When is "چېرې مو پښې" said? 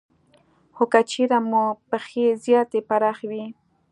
1.11-2.25